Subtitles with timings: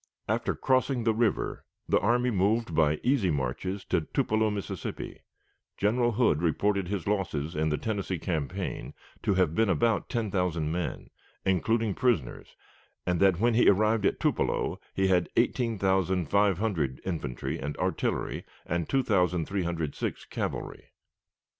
[0.27, 5.19] After crossing the river, the army moved by easy marches to Tupelo, Mississippi.
[5.77, 10.71] General Hood reported his losses in the Tennessee campaign to have been about ten thousand
[10.71, 11.11] men,
[11.45, 12.55] including prisoners,
[13.05, 20.25] and that when he arrived at Tupelo he had 18,500 infantry and artillery, and 2,306
[20.31, 20.85] cavalry.